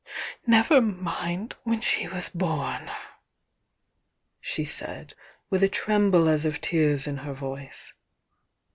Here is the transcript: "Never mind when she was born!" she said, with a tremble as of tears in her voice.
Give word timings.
"Never 0.47 0.81
mind 0.81 1.55
when 1.63 1.79
she 1.81 2.07
was 2.07 2.29
born!" 2.29 2.89
she 4.39 4.65
said, 4.65 5.13
with 5.51 5.61
a 5.61 5.69
tremble 5.69 6.27
as 6.27 6.43
of 6.43 6.59
tears 6.59 7.05
in 7.05 7.17
her 7.17 7.33
voice. 7.35 7.93